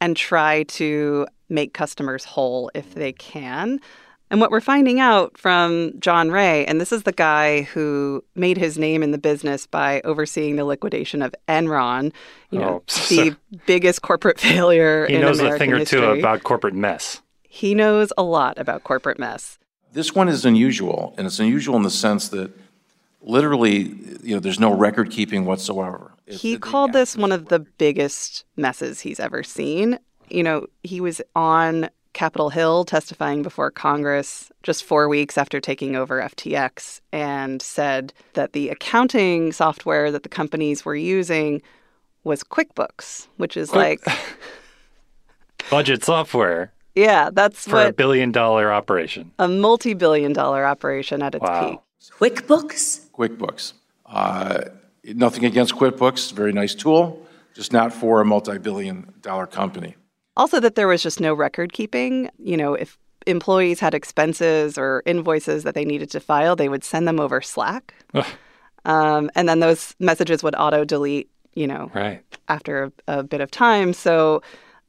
and 0.00 0.16
try 0.16 0.64
to 0.64 1.26
make 1.48 1.72
customers 1.72 2.24
whole 2.24 2.70
if 2.74 2.94
they 2.94 3.12
can. 3.12 3.80
And 4.32 4.40
what 4.40 4.50
we're 4.50 4.62
finding 4.62 4.98
out 4.98 5.36
from 5.36 5.92
John 6.00 6.30
Ray, 6.30 6.64
and 6.64 6.80
this 6.80 6.90
is 6.90 7.02
the 7.02 7.12
guy 7.12 7.62
who 7.62 8.24
made 8.34 8.56
his 8.56 8.78
name 8.78 9.02
in 9.02 9.10
the 9.10 9.18
business 9.18 9.66
by 9.66 10.00
overseeing 10.06 10.56
the 10.56 10.64
liquidation 10.64 11.20
of 11.20 11.34
Enron, 11.48 12.14
you 12.48 12.58
know, 12.58 12.82
oh, 12.88 12.92
the 13.10 13.36
biggest 13.66 14.00
corporate 14.00 14.40
failure 14.40 15.06
he 15.06 15.16
in 15.16 15.20
knows 15.20 15.38
American 15.38 15.54
a 15.54 15.58
thing 15.58 15.72
or 15.74 15.78
history. 15.80 16.00
two 16.00 16.20
about 16.20 16.44
corporate 16.44 16.72
mess. 16.72 17.20
He 17.42 17.74
knows 17.74 18.10
a 18.16 18.22
lot 18.22 18.56
about 18.56 18.84
corporate 18.84 19.18
mess. 19.18 19.58
This 19.92 20.14
one 20.14 20.30
is 20.30 20.46
unusual, 20.46 21.14
and 21.18 21.26
it's 21.26 21.38
unusual 21.38 21.76
in 21.76 21.82
the 21.82 21.90
sense 21.90 22.30
that 22.30 22.50
literally, 23.20 23.94
you 24.22 24.34
know, 24.34 24.40
there's 24.40 24.58
no 24.58 24.74
record 24.74 25.10
keeping 25.10 25.44
whatsoever. 25.44 26.10
he 26.26 26.56
called 26.56 26.94
this 26.94 27.18
one 27.18 27.32
of 27.32 27.48
the 27.48 27.58
biggest 27.58 28.46
messes 28.56 29.00
he's 29.00 29.20
ever 29.20 29.42
seen. 29.42 29.98
You 30.30 30.42
know, 30.42 30.68
he 30.82 31.02
was 31.02 31.20
on 31.36 31.90
Capitol 32.12 32.50
Hill 32.50 32.84
testifying 32.84 33.42
before 33.42 33.70
Congress 33.70 34.50
just 34.62 34.84
four 34.84 35.08
weeks 35.08 35.38
after 35.38 35.60
taking 35.60 35.96
over 35.96 36.20
FTX 36.20 37.00
and 37.12 37.62
said 37.62 38.12
that 38.34 38.52
the 38.52 38.68
accounting 38.68 39.52
software 39.52 40.10
that 40.10 40.22
the 40.22 40.28
companies 40.28 40.84
were 40.84 40.94
using 40.94 41.62
was 42.24 42.44
QuickBooks, 42.44 43.28
which 43.36 43.56
is 43.56 43.70
Quick. 43.70 44.06
like 44.06 44.18
budget 45.70 46.04
software. 46.04 46.72
Yeah, 46.94 47.30
that's 47.32 47.64
for 47.64 47.76
what, 47.76 47.88
a 47.88 47.92
billion 47.92 48.32
dollar 48.32 48.72
operation. 48.72 49.32
A 49.38 49.48
multi 49.48 49.94
billion 49.94 50.32
dollar 50.32 50.64
operation 50.66 51.22
at 51.22 51.34
its 51.34 51.42
wow. 51.42 51.70
peak. 51.70 51.80
QuickBooks? 52.18 53.08
QuickBooks. 53.10 53.72
Uh, 54.04 54.64
nothing 55.04 55.44
against 55.44 55.74
QuickBooks, 55.74 56.32
very 56.32 56.52
nice 56.52 56.74
tool, 56.74 57.26
just 57.54 57.72
not 57.72 57.92
for 57.92 58.20
a 58.20 58.24
multi 58.24 58.58
billion 58.58 59.12
dollar 59.22 59.46
company. 59.46 59.96
Also, 60.36 60.60
that 60.60 60.74
there 60.74 60.88
was 60.88 61.02
just 61.02 61.20
no 61.20 61.34
record 61.34 61.72
keeping. 61.72 62.30
You 62.38 62.56
know, 62.56 62.74
if 62.74 62.98
employees 63.26 63.80
had 63.80 63.94
expenses 63.94 64.78
or 64.78 65.02
invoices 65.06 65.64
that 65.64 65.74
they 65.74 65.84
needed 65.84 66.10
to 66.10 66.20
file, 66.20 66.56
they 66.56 66.68
would 66.68 66.84
send 66.84 67.06
them 67.06 67.20
over 67.20 67.40
Slack. 67.40 67.94
um, 68.84 69.30
and 69.34 69.48
then 69.48 69.60
those 69.60 69.94
messages 69.98 70.42
would 70.42 70.54
auto 70.56 70.84
delete, 70.84 71.30
you 71.54 71.66
know, 71.66 71.90
right. 71.94 72.22
after 72.48 72.84
a, 73.06 73.18
a 73.18 73.22
bit 73.22 73.40
of 73.40 73.50
time. 73.50 73.92
So 73.92 74.42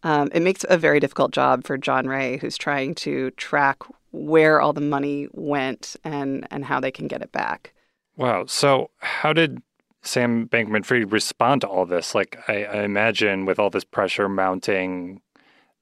um, 0.03 0.29
it 0.33 0.41
makes 0.41 0.65
a 0.69 0.77
very 0.77 1.00
difficult 1.00 1.31
job 1.31 1.65
for 1.65 1.77
John 1.77 2.07
Ray, 2.07 2.38
who's 2.38 2.57
trying 2.57 2.95
to 2.95 3.31
track 3.31 3.77
where 4.12 4.62
all 4.62 4.73
the 4.73 4.81
money 4.81 5.27
went 5.31 5.95
and, 6.03 6.47
and 6.51 6.65
how 6.65 6.79
they 6.79 6.91
can 6.91 7.07
get 7.07 7.21
it 7.21 7.31
back. 7.31 7.73
Wow. 8.15 8.45
So, 8.45 8.91
how 9.00 9.33
did 9.33 9.62
Sam 10.03 10.47
Bankman 10.47 10.85
Fried 10.85 11.12
respond 11.12 11.62
to 11.62 11.67
all 11.67 11.85
this? 11.85 12.13
Like, 12.13 12.38
I, 12.47 12.65
I 12.65 12.83
imagine 12.83 13.45
with 13.45 13.57
all 13.57 13.71
this 13.71 13.83
pressure 13.83 14.29
mounting 14.29 15.21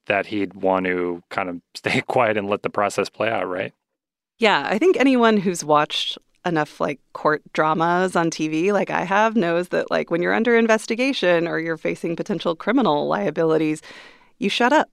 that 0.07 0.25
he'd 0.27 0.53
want 0.53 0.85
to 0.85 1.23
kind 1.29 1.49
of 1.49 1.61
stay 1.75 2.01
quiet 2.01 2.37
and 2.37 2.49
let 2.49 2.63
the 2.63 2.69
process 2.69 3.09
play 3.09 3.29
out, 3.29 3.47
right? 3.47 3.73
Yeah, 4.39 4.65
I 4.67 4.79
think 4.79 4.97
anyone 4.97 5.37
who's 5.37 5.63
watched 5.63 6.17
enough 6.45 6.79
like 6.79 6.99
court 7.13 7.43
dramas 7.53 8.15
on 8.15 8.31
TV 8.31 8.73
like 8.73 8.89
I 8.89 9.03
have 9.03 9.35
knows 9.35 9.67
that 9.69 9.91
like 9.91 10.09
when 10.09 10.23
you're 10.23 10.33
under 10.33 10.57
investigation 10.57 11.47
or 11.47 11.59
you're 11.59 11.77
facing 11.77 12.15
potential 12.15 12.55
criminal 12.55 13.07
liabilities, 13.07 13.81
you 14.39 14.49
shut 14.49 14.73
up. 14.73 14.89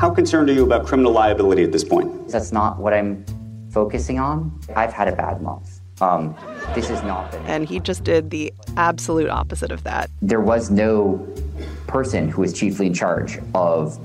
How 0.00 0.10
concerned 0.10 0.50
are 0.50 0.52
you 0.52 0.64
about 0.64 0.86
criminal 0.86 1.12
liability 1.12 1.62
at 1.62 1.72
this 1.72 1.84
point? 1.84 2.28
That's 2.28 2.52
not 2.52 2.78
what 2.78 2.92
I'm 2.92 3.24
focusing 3.70 4.18
on. 4.18 4.58
I've 4.74 4.92
had 4.92 5.08
a 5.08 5.16
bad 5.16 5.40
month. 5.40 5.73
Um, 6.00 6.34
this 6.74 6.90
is 6.90 7.02
not 7.02 7.30
been. 7.30 7.44
And 7.46 7.68
he 7.68 7.80
just 7.80 8.04
did 8.04 8.30
the 8.30 8.52
absolute 8.76 9.30
opposite 9.30 9.70
of 9.70 9.84
that. 9.84 10.10
There 10.22 10.40
was 10.40 10.70
no 10.70 11.26
person 11.86 12.28
who 12.28 12.42
was 12.42 12.52
chiefly 12.52 12.86
in 12.86 12.94
charge 12.94 13.38
of 13.54 13.98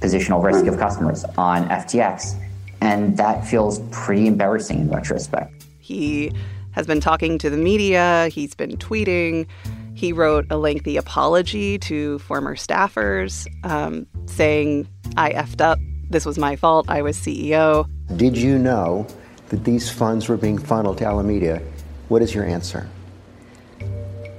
positional 0.00 0.42
risk 0.42 0.66
of 0.66 0.78
customers 0.78 1.24
on 1.38 1.68
FTX. 1.68 2.40
And 2.80 3.16
that 3.16 3.46
feels 3.46 3.80
pretty 3.90 4.26
embarrassing 4.26 4.80
in 4.80 4.90
retrospect. 4.90 5.66
He 5.78 6.32
has 6.72 6.86
been 6.86 7.00
talking 7.00 7.38
to 7.38 7.48
the 7.48 7.56
media, 7.56 8.28
he's 8.32 8.54
been 8.54 8.76
tweeting. 8.76 9.46
He 9.94 10.12
wrote 10.12 10.46
a 10.50 10.58
lengthy 10.58 10.96
apology 10.96 11.78
to 11.78 12.18
former 12.18 12.56
staffers, 12.56 13.46
um, 13.62 14.06
saying, 14.26 14.88
I 15.16 15.32
effed 15.32 15.60
up. 15.60 15.78
This 16.10 16.26
was 16.26 16.36
my 16.36 16.56
fault. 16.56 16.86
I 16.88 17.00
was 17.00 17.16
CEO. 17.16 17.88
Did 18.16 18.36
you 18.36 18.58
know 18.58 19.06
that 19.54 19.64
these 19.64 19.88
funds 19.88 20.28
were 20.28 20.36
being 20.36 20.58
funneled 20.58 20.98
to 20.98 21.04
Alameda? 21.04 21.62
What 22.08 22.22
is 22.22 22.34
your 22.34 22.44
answer? 22.44 22.88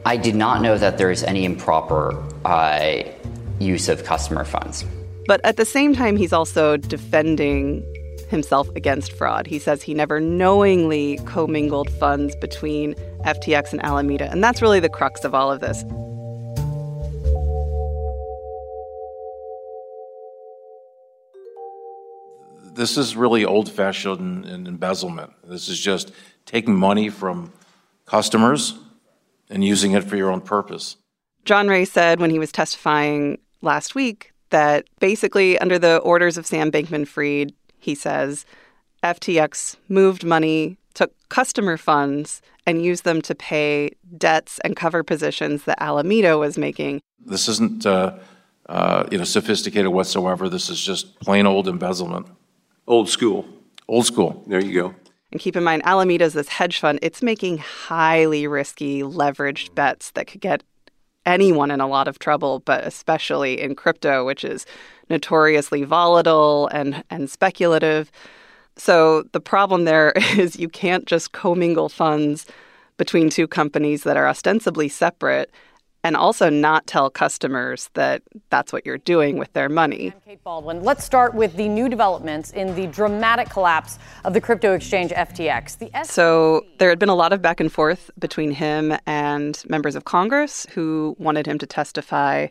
I 0.06 0.18
did 0.18 0.36
not 0.36 0.62
know 0.62 0.78
that 0.78 0.98
there 0.98 1.10
is 1.10 1.24
any 1.24 1.46
improper 1.46 2.22
uh, 2.44 3.04
use 3.60 3.88
of 3.88 4.04
customer 4.04 4.44
funds. 4.44 4.84
But 5.26 5.40
at 5.46 5.56
the 5.56 5.64
same 5.64 5.96
time, 5.96 6.18
he's 6.18 6.34
also 6.34 6.76
defending 6.76 7.82
himself 8.30 8.68
against 8.76 9.14
fraud. 9.14 9.48
He 9.48 9.58
says 9.58 9.82
he 9.82 9.94
never 9.94 10.20
knowingly 10.20 11.18
commingled 11.26 11.90
funds 11.92 12.36
between 12.36 12.94
FTX 13.24 13.72
and 13.72 13.84
Alameda. 13.86 14.30
And 14.30 14.44
that's 14.44 14.62
really 14.62 14.82
the 14.82 14.90
crux 14.90 15.24
of 15.24 15.34
all 15.34 15.50
of 15.50 15.62
this. 15.62 15.84
This 22.76 22.98
is 22.98 23.16
really 23.16 23.46
old 23.46 23.72
fashioned 23.72 24.46
embezzlement. 24.46 25.32
This 25.48 25.70
is 25.70 25.80
just 25.80 26.12
taking 26.46 26.76
money 26.76 27.10
from 27.10 27.54
customers 28.06 28.78
and 29.50 29.64
using 29.64 29.94
it 29.94 30.04
for 30.04 30.18
your 30.18 30.30
own 30.30 30.42
purpose. 30.42 30.98
John 31.46 31.68
Ray 31.68 31.86
said 31.86 32.20
when 32.20 32.32
he 32.32 32.40
was 32.40 32.52
testifying 32.52 33.40
last 33.62 33.96
week 33.96 34.34
that 34.50 34.86
basically, 35.00 35.58
under 35.60 35.80
the 35.80 35.98
orders 35.98 36.38
of 36.38 36.46
Sam 36.46 36.72
Bankman 36.72 37.08
Fried, 37.08 37.54
he 37.80 37.96
says 37.96 38.46
FTX 39.04 39.78
moved 39.88 40.24
money, 40.26 40.78
took 40.94 41.14
customer 41.30 41.78
funds, 41.78 42.42
and 42.66 42.84
used 42.84 43.04
them 43.04 43.22
to 43.22 43.36
pay 43.36 43.92
debts 44.18 44.60
and 44.64 44.76
cover 44.76 45.04
positions 45.04 45.64
that 45.64 45.82
Alameda 45.82 46.38
was 46.38 46.58
making. 46.58 47.00
This 47.26 47.48
isn't 47.48 47.86
uh, 47.86 48.18
uh, 48.68 49.08
you 49.12 49.18
know 49.18 49.24
sophisticated 49.24 49.92
whatsoever. 49.92 50.50
This 50.50 50.70
is 50.70 50.82
just 50.82 51.20
plain 51.20 51.46
old 51.46 51.68
embezzlement. 51.68 52.28
Old 52.88 53.10
school. 53.10 53.46
Old 53.88 54.06
school. 54.06 54.44
There 54.48 54.64
you 54.64 54.74
go. 54.74 54.96
And 55.32 55.42
keep 55.42 55.56
in 55.56 55.64
mind, 55.64 55.82
Alameda's 55.86 56.34
this 56.34 56.48
hedge 56.48 56.80
fund. 56.80 57.00
It's 57.02 57.22
making 57.22 57.58
highly 57.58 58.48
risky, 58.48 59.02
leveraged 59.02 59.76
bets 59.76 60.12
that 60.12 60.28
could 60.28 60.42
get 60.42 60.64
anyone 61.26 61.72
in 61.72 61.82
a 61.82 61.88
lot 61.88 62.08
of 62.08 62.20
trouble, 62.20 62.60
but 62.60 62.84
especially 62.86 63.60
in 63.60 63.76
crypto, 63.76 64.26
which 64.26 64.44
is 64.44 64.66
notoriously 65.10 65.84
volatile 65.84 66.68
and, 66.68 67.04
and 67.10 67.30
speculative. 67.30 68.12
So 68.78 69.24
the 69.32 69.40
problem 69.40 69.86
there 69.86 70.12
is 70.38 70.58
you 70.58 70.70
can't 70.70 71.06
just 71.06 71.32
commingle 71.32 71.90
funds 71.90 72.46
between 72.98 73.30
two 73.30 73.48
companies 73.48 74.04
that 74.04 74.18
are 74.18 74.28
ostensibly 74.28 74.88
separate 74.88 75.52
and 76.06 76.16
also 76.16 76.52
not 76.52 76.86
tell 76.86 77.10
customers 77.10 77.90
that 77.96 78.22
that's 78.52 78.72
what 78.72 78.86
you're 78.86 79.00
doing 79.00 79.40
with 79.40 79.52
their 79.54 79.68
money. 79.68 80.14
I'm 80.14 80.22
Kate 80.24 80.44
Bolduan. 80.44 80.84
Let's 80.84 81.04
start 81.04 81.34
with 81.34 81.56
the 81.56 81.68
new 81.68 81.90
developments 81.90 82.52
in 82.52 82.76
the 82.76 82.86
dramatic 82.86 83.50
collapse 83.50 83.98
of 84.24 84.36
the 84.36 84.40
crypto 84.40 84.74
exchange 84.74 85.10
FTX. 85.10 85.80
The 85.80 85.90
SEC- 85.96 86.06
so 86.06 86.64
there 86.78 86.90
had 86.90 87.00
been 87.00 87.10
a 87.10 87.16
lot 87.16 87.34
of 87.34 87.42
back 87.42 87.60
and 87.60 87.74
forth 87.74 88.12
between 88.20 88.52
him 88.52 88.96
and 89.08 89.64
members 89.68 89.96
of 89.96 90.06
Congress 90.06 90.68
who 90.76 91.16
wanted 91.18 91.48
him 91.48 91.58
to 91.58 91.66
testify 91.66 92.50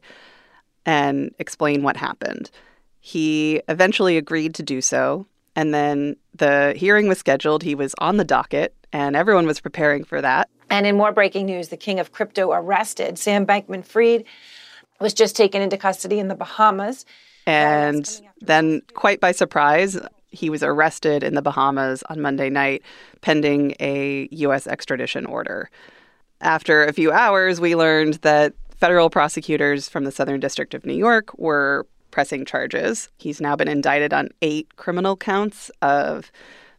and 0.85 1.33
explain 1.39 1.85
what 1.85 1.97
happened. 1.97 2.51
He 2.99 3.63
eventually 3.69 4.17
agreed 4.17 4.57
to 4.57 4.65
do 4.65 4.81
so, 4.81 5.27
and 5.55 5.73
then 5.73 6.17
the 6.35 6.75
hearing 6.77 7.07
was 7.07 7.19
scheduled. 7.19 7.63
He 7.63 7.77
was 7.77 7.95
on 7.99 8.17
the 8.17 8.25
docket, 8.25 8.75
and 8.93 9.15
everyone 9.15 9.47
was 9.47 9.61
preparing 9.61 10.03
for 10.03 10.21
that. 10.21 10.49
And 10.75 10.89
in 10.89 10.97
more 10.97 11.13
breaking 11.13 11.47
news, 11.47 11.69
the 11.69 11.77
king 11.77 12.01
of 12.01 12.11
crypto 12.11 12.51
arrested. 12.51 13.17
Sam 13.17 13.47
Bankman 13.47 13.85
Fried 13.85 14.25
was 15.01 15.15
just 15.15 15.37
taken 15.37 15.63
into 15.63 15.77
custody 15.77 16.19
in 16.19 16.27
the 16.27 16.35
Bahamas. 16.35 17.07
And 17.47 18.21
then, 18.41 18.83
quite 18.93 19.21
by 19.21 19.31
surprise, 19.31 19.97
he 20.31 20.51
was 20.51 20.65
arrested 20.65 21.23
in 21.23 21.35
the 21.35 21.43
Bahamas 21.43 22.03
on 22.11 22.21
Monday 22.21 22.51
night 22.51 22.83
pending 23.21 23.77
a 23.79 24.29
U.S. 24.33 24.67
extradition 24.67 25.27
order. 25.27 25.71
After 26.41 26.85
a 26.85 26.93
few 26.93 27.13
hours, 27.13 27.61
we 27.61 27.77
learned 27.77 28.15
that 28.23 28.53
federal 28.77 29.11
prosecutors 29.11 29.89
from 29.89 30.03
the 30.03 30.11
Southern 30.11 30.41
District 30.41 30.75
of 30.75 30.85
New 30.85 30.97
York 30.97 31.39
were 31.39 31.87
pressing 32.11 32.45
charges. 32.45 33.09
He's 33.19 33.41
now 33.41 33.55
been 33.55 33.69
indicted 33.69 34.13
on 34.13 34.31
eight 34.43 34.75
criminal 34.75 35.17
counts 35.17 35.71
of 35.83 36.33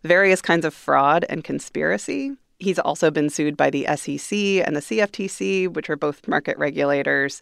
various 0.03 0.41
kinds 0.41 0.65
of 0.65 0.73
fraud 0.73 1.25
and 1.29 1.45
conspiracy. 1.45 2.35
He's 2.59 2.79
also 2.79 3.11
been 3.11 3.29
sued 3.29 3.57
by 3.57 3.69
the 3.69 3.85
SEC 3.95 4.37
and 4.65 4.75
the 4.75 4.81
CFTC, 4.81 5.67
which 5.73 5.89
are 5.89 5.95
both 5.95 6.27
market 6.27 6.57
regulators, 6.57 7.41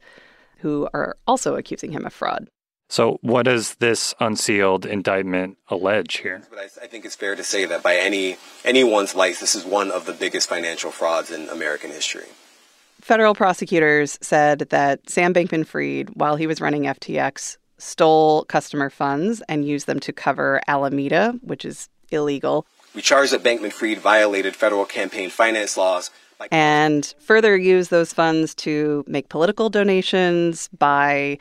who 0.58 0.88
are 0.93 1.17
also 1.27 1.55
accusing 1.55 1.91
him 1.91 2.05
of 2.05 2.13
fraud. 2.13 2.48
So, 2.89 3.17
what 3.22 3.43
does 3.43 3.75
this 3.75 4.13
unsealed 4.20 4.86
indictment 4.86 5.58
allege 5.70 6.17
here? 6.17 6.43
But 6.50 6.60
I, 6.60 6.63
I, 6.63 6.88
think 6.88 7.05
it's 7.05 7.15
fair 7.15 7.36
to 7.36 7.43
say 7.43 7.65
that 7.65 7.82
by 7.82 7.96
any 7.96 8.38
anyone's 8.63 9.15
lights, 9.15 9.39
this 9.39 9.55
is 9.55 9.65
one 9.65 9.89
of 9.89 10.05
the 10.05 10.13
biggest 10.13 10.48
financial 10.48 10.91
frauds 10.91 11.32
in 11.32 11.50
American 11.50 11.89
history. 11.89 12.27
Federal 13.01 13.34
prosecutors 13.34 14.20
said 14.22 14.60
that 14.70 15.10
Sam 15.10 15.34
Bankman-Fried, 15.34 16.12
while 16.13 16.36
he 16.36 16.46
was 16.46 16.62
running 16.62 16.84
FTX, 16.84 17.58
stole 17.77 18.46
customer 18.46 18.89
funds 18.89 19.41
and 19.50 19.65
used 19.65 19.88
them 19.88 20.00
to 20.01 20.13
cover 20.13 20.62
Alameda, 20.67 21.38
which 21.41 21.65
is 21.65 21.89
illegal. 22.12 22.65
We 22.93 23.01
charge 23.01 23.31
that 23.31 23.43
Bankman 23.43 23.73
Fried 23.73 24.00
violated 24.00 24.55
federal 24.55 24.85
campaign 24.85 25.29
finance 25.29 25.77
laws. 25.77 26.12
and 26.51 27.13
further 27.19 27.55
use 27.55 27.88
those 27.88 28.13
funds 28.13 28.53
to 28.55 29.03
make 29.07 29.29
political 29.29 29.69
donations, 29.69 30.67
buy 30.77 31.38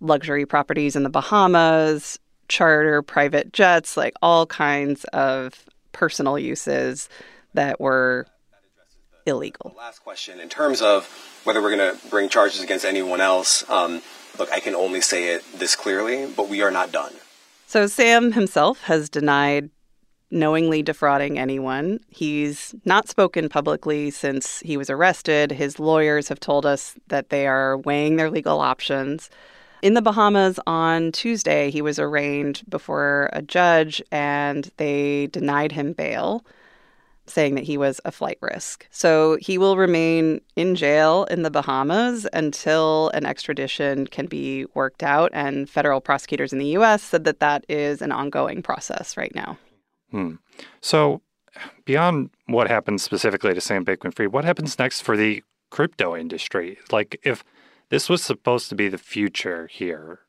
luxury 0.00 0.44
properties 0.44 0.94
in 0.94 1.02
the 1.02 1.08
Bahamas, 1.08 2.18
charter 2.48 3.02
private 3.02 3.52
jets, 3.52 3.96
like 3.96 4.12
all 4.22 4.46
kinds 4.46 5.04
of 5.12 5.64
personal 5.92 6.38
uses 6.38 7.08
that 7.54 7.80
were 7.80 8.26
illegal. 9.26 9.74
Last 9.76 10.00
question. 10.00 10.40
In 10.40 10.48
terms 10.48 10.82
of 10.82 11.06
whether 11.44 11.62
we're 11.62 11.74
going 11.74 11.96
to 11.96 12.08
bring 12.08 12.28
charges 12.28 12.62
against 12.62 12.84
anyone 12.84 13.20
else, 13.20 13.68
um, 13.70 14.02
look, 14.38 14.50
I 14.52 14.60
can 14.60 14.74
only 14.74 15.00
say 15.00 15.34
it 15.34 15.44
this 15.54 15.74
clearly, 15.74 16.26
but 16.26 16.48
we 16.48 16.62
are 16.62 16.70
not 16.70 16.92
done. 16.92 17.12
So 17.66 17.86
Sam 17.86 18.32
himself 18.32 18.82
has 18.82 19.08
denied 19.08 19.70
knowingly 20.30 20.82
defrauding 20.82 21.38
anyone. 21.38 22.00
He's 22.08 22.74
not 22.84 23.08
spoken 23.08 23.48
publicly 23.48 24.10
since 24.10 24.60
he 24.60 24.76
was 24.76 24.90
arrested. 24.90 25.52
His 25.52 25.78
lawyers 25.78 26.28
have 26.28 26.40
told 26.40 26.66
us 26.66 26.94
that 27.08 27.30
they 27.30 27.46
are 27.46 27.78
weighing 27.78 28.16
their 28.16 28.30
legal 28.30 28.60
options. 28.60 29.30
In 29.82 29.94
the 29.94 30.02
Bahamas 30.02 30.58
on 30.66 31.12
Tuesday, 31.12 31.70
he 31.70 31.82
was 31.82 31.98
arraigned 31.98 32.62
before 32.68 33.28
a 33.32 33.42
judge 33.42 34.02
and 34.10 34.70
they 34.78 35.26
denied 35.26 35.72
him 35.72 35.92
bail, 35.92 36.42
saying 37.26 37.54
that 37.54 37.64
he 37.64 37.76
was 37.76 38.00
a 38.06 38.10
flight 38.10 38.38
risk. 38.40 38.86
So 38.90 39.36
he 39.42 39.58
will 39.58 39.76
remain 39.76 40.40
in 40.56 40.74
jail 40.74 41.24
in 41.24 41.42
the 41.42 41.50
Bahamas 41.50 42.26
until 42.32 43.10
an 43.10 43.26
extradition 43.26 44.06
can 44.06 44.24
be 44.24 44.64
worked 44.72 45.02
out. 45.02 45.30
And 45.34 45.68
federal 45.68 46.00
prosecutors 46.00 46.52
in 46.52 46.58
the 46.58 46.66
U.S. 46.78 47.02
said 47.02 47.24
that 47.24 47.40
that 47.40 47.66
is 47.68 48.00
an 48.00 48.10
ongoing 48.10 48.62
process 48.62 49.18
right 49.18 49.34
now. 49.34 49.58
Hmm. 50.14 50.34
So, 50.80 51.22
beyond 51.84 52.30
what 52.46 52.68
happens 52.68 53.02
specifically 53.02 53.52
to 53.52 53.60
Sam 53.60 53.84
Bankman 53.84 54.14
Fried, 54.14 54.28
what 54.28 54.44
happens 54.44 54.78
next 54.78 55.00
for 55.00 55.16
the 55.16 55.42
crypto 55.72 56.14
industry? 56.14 56.78
Like, 56.92 57.18
if 57.24 57.42
this 57.88 58.08
was 58.08 58.22
supposed 58.22 58.68
to 58.68 58.76
be 58.76 58.88
the 58.88 58.96
future 58.96 59.66
here, 59.66 60.20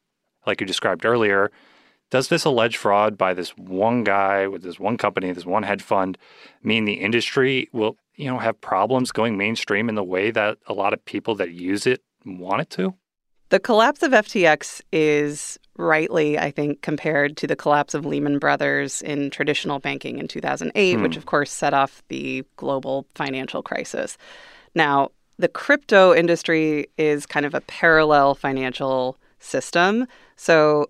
like 0.47 0.59
you 0.59 0.65
described 0.65 1.05
earlier, 1.05 1.51
does 2.09 2.29
this 2.29 2.45
alleged 2.45 2.77
fraud 2.77 3.15
by 3.15 3.35
this 3.35 3.51
one 3.51 4.03
guy 4.03 4.47
with 4.47 4.63
this 4.63 4.79
one 4.79 4.97
company, 4.97 5.31
this 5.31 5.45
one 5.45 5.61
hedge 5.61 5.83
fund, 5.83 6.17
mean 6.63 6.85
the 6.85 6.93
industry 6.93 7.69
will, 7.71 7.95
you 8.15 8.25
know, 8.25 8.39
have 8.39 8.59
problems 8.61 9.11
going 9.11 9.37
mainstream 9.37 9.87
in 9.87 9.93
the 9.93 10.03
way 10.03 10.31
that 10.31 10.57
a 10.65 10.73
lot 10.73 10.93
of 10.93 11.05
people 11.05 11.35
that 11.35 11.51
use 11.51 11.85
it 11.85 12.01
want 12.25 12.61
it 12.61 12.71
to? 12.71 12.95
The 13.55 13.59
collapse 13.61 14.03
of 14.03 14.11
FTX 14.11 14.81
is 14.91 15.57
rightly, 15.77 16.37
I 16.37 16.51
think, 16.51 16.81
compared 16.81 17.37
to 17.37 17.47
the 17.47 17.55
collapse 17.55 17.93
of 17.93 18.05
Lehman 18.05 18.37
Brothers 18.37 19.01
in 19.01 19.29
traditional 19.29 19.79
banking 19.79 20.19
in 20.19 20.27
2008, 20.27 20.95
hmm. 20.95 21.01
which 21.01 21.15
of 21.15 21.25
course 21.25 21.53
set 21.53 21.73
off 21.73 22.03
the 22.09 22.43
global 22.57 23.05
financial 23.15 23.63
crisis. 23.63 24.17
Now, 24.75 25.11
the 25.37 25.47
crypto 25.47 26.13
industry 26.13 26.87
is 26.97 27.25
kind 27.25 27.45
of 27.45 27.53
a 27.53 27.61
parallel 27.61 28.35
financial 28.35 29.17
system. 29.39 30.05
So 30.35 30.89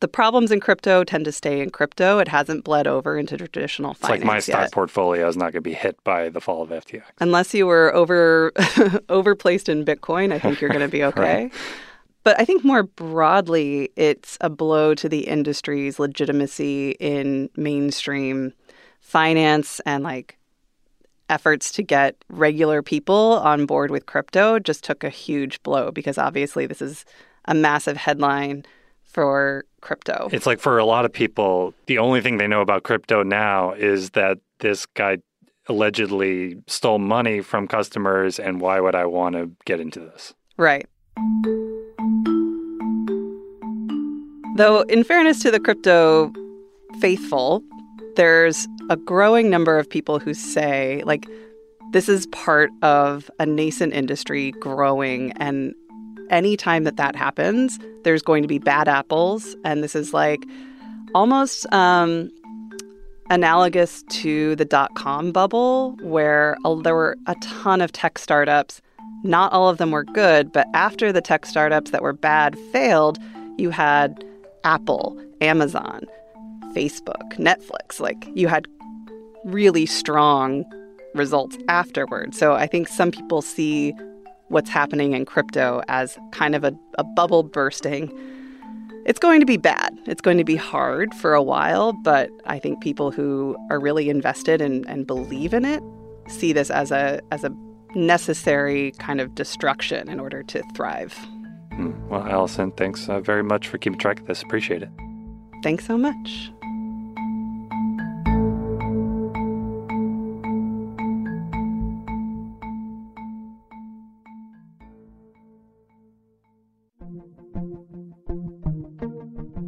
the 0.00 0.08
problems 0.08 0.52
in 0.52 0.60
crypto 0.60 1.04
tend 1.04 1.24
to 1.24 1.32
stay 1.32 1.62
in 1.62 1.70
crypto. 1.70 2.18
It 2.18 2.28
hasn't 2.28 2.64
bled 2.64 2.86
over 2.86 3.16
into 3.16 3.38
traditional 3.38 3.92
It's 3.92 4.00
finance 4.00 4.20
like 4.20 4.26
my 4.26 4.40
stock 4.40 4.60
yet. 4.60 4.72
portfolio 4.72 5.26
is 5.26 5.38
not 5.38 5.44
going 5.44 5.52
to 5.54 5.60
be 5.62 5.72
hit 5.72 5.96
by 6.04 6.28
the 6.28 6.42
fall 6.42 6.62
of 6.62 6.68
FTX. 6.68 7.04
Unless 7.20 7.54
you 7.54 7.66
were 7.66 7.94
over 7.94 8.52
overplaced 9.08 9.70
in 9.70 9.86
Bitcoin, 9.86 10.34
I 10.34 10.38
think 10.38 10.60
you're 10.60 10.68
going 10.68 10.82
to 10.82 10.88
be 10.88 11.02
okay. 11.04 11.44
Right. 11.44 11.52
But 12.24 12.40
I 12.40 12.44
think 12.44 12.64
more 12.64 12.82
broadly, 12.82 13.90
it's 13.96 14.38
a 14.40 14.50
blow 14.50 14.94
to 14.94 15.08
the 15.08 15.28
industry's 15.28 15.98
legitimacy 15.98 16.92
in 16.98 17.50
mainstream 17.56 18.52
finance 19.00 19.80
and 19.84 20.02
like 20.02 20.38
efforts 21.28 21.70
to 21.72 21.82
get 21.82 22.16
regular 22.28 22.82
people 22.82 23.38
on 23.44 23.66
board 23.66 23.90
with 23.90 24.06
crypto 24.06 24.58
just 24.58 24.84
took 24.84 25.04
a 25.04 25.10
huge 25.10 25.62
blow 25.62 25.90
because 25.90 26.18
obviously 26.18 26.66
this 26.66 26.82
is 26.82 27.04
a 27.46 27.54
massive 27.54 27.96
headline 27.96 28.64
for 29.02 29.64
crypto. 29.80 30.28
It's 30.32 30.46
like 30.46 30.60
for 30.60 30.78
a 30.78 30.84
lot 30.84 31.04
of 31.04 31.12
people, 31.12 31.74
the 31.86 31.98
only 31.98 32.20
thing 32.20 32.38
they 32.38 32.48
know 32.48 32.60
about 32.60 32.82
crypto 32.82 33.22
now 33.22 33.72
is 33.72 34.10
that 34.10 34.38
this 34.58 34.86
guy 34.86 35.18
allegedly 35.68 36.56
stole 36.66 36.98
money 36.98 37.40
from 37.40 37.68
customers, 37.68 38.38
and 38.38 38.60
why 38.60 38.80
would 38.80 38.94
I 38.94 39.06
want 39.06 39.34
to 39.36 39.50
get 39.64 39.80
into 39.80 40.00
this? 40.00 40.34
Right. 40.58 40.86
Though, 44.56 44.82
in 44.82 45.02
fairness 45.04 45.40
to 45.42 45.50
the 45.50 45.58
crypto 45.58 46.32
faithful, 47.00 47.62
there's 48.16 48.68
a 48.88 48.96
growing 48.96 49.50
number 49.50 49.78
of 49.78 49.90
people 49.90 50.20
who 50.20 50.32
say, 50.32 51.02
like, 51.04 51.26
this 51.90 52.08
is 52.08 52.26
part 52.28 52.70
of 52.82 53.30
a 53.40 53.46
nascent 53.46 53.92
industry 53.92 54.52
growing. 54.60 55.32
And 55.32 55.74
anytime 56.30 56.84
that 56.84 56.96
that 56.96 57.16
happens, 57.16 57.78
there's 58.04 58.22
going 58.22 58.42
to 58.42 58.48
be 58.48 58.58
bad 58.58 58.88
apples. 58.88 59.56
And 59.64 59.82
this 59.82 59.94
is 59.94 60.14
like 60.14 60.44
almost 61.14 61.72
um, 61.72 62.30
analogous 63.30 64.04
to 64.10 64.54
the 64.56 64.64
dot 64.64 64.94
com 64.94 65.32
bubble, 65.32 65.96
where 66.00 66.56
there 66.82 66.94
were 66.94 67.16
a 67.26 67.34
ton 67.40 67.80
of 67.80 67.90
tech 67.92 68.18
startups. 68.18 68.80
Not 69.24 69.52
all 69.52 69.70
of 69.70 69.78
them 69.78 69.90
were 69.90 70.04
good, 70.04 70.52
but 70.52 70.66
after 70.74 71.12
the 71.12 71.22
tech 71.22 71.46
startups 71.46 71.90
that 71.90 72.02
were 72.02 72.12
bad 72.12 72.58
failed, 72.72 73.18
you 73.56 73.70
had 73.70 74.22
Apple, 74.64 75.18
Amazon, 75.40 76.02
Facebook, 76.74 77.34
Netflix. 77.38 77.98
Like 77.98 78.28
you 78.34 78.48
had 78.48 78.68
really 79.44 79.86
strong 79.86 80.64
results 81.14 81.56
afterward. 81.68 82.34
So 82.34 82.52
I 82.52 82.66
think 82.66 82.86
some 82.86 83.10
people 83.10 83.40
see 83.40 83.94
what's 84.48 84.68
happening 84.68 85.14
in 85.14 85.24
crypto 85.24 85.82
as 85.88 86.18
kind 86.32 86.54
of 86.54 86.64
a, 86.64 86.74
a 86.98 87.04
bubble 87.04 87.42
bursting. 87.42 88.12
It's 89.06 89.18
going 89.18 89.40
to 89.40 89.46
be 89.46 89.56
bad. 89.56 89.96
It's 90.06 90.20
going 90.20 90.38
to 90.38 90.44
be 90.44 90.56
hard 90.56 91.14
for 91.14 91.34
a 91.34 91.42
while, 91.42 91.92
but 91.92 92.30
I 92.44 92.58
think 92.58 92.82
people 92.82 93.10
who 93.10 93.56
are 93.70 93.80
really 93.80 94.10
invested 94.10 94.60
and, 94.60 94.86
and 94.86 95.06
believe 95.06 95.54
in 95.54 95.64
it 95.64 95.82
see 96.28 96.54
this 96.54 96.70
as 96.70 96.90
a 96.90 97.20
as 97.32 97.44
a 97.44 97.54
necessary 97.94 98.92
kind 98.98 99.20
of 99.20 99.34
destruction 99.34 100.08
in 100.08 100.20
order 100.20 100.42
to 100.44 100.62
thrive. 100.74 101.12
Hmm. 101.72 101.92
Well, 102.08 102.26
Allison, 102.26 102.70
thanks 102.72 103.08
uh, 103.08 103.20
very 103.20 103.42
much 103.42 103.68
for 103.68 103.78
keeping 103.78 103.98
track 103.98 104.20
of 104.20 104.26
this. 104.26 104.42
Appreciate 104.42 104.82
it. 104.82 104.90
Thanks 105.62 105.86
so 105.86 105.96
much. 105.96 106.50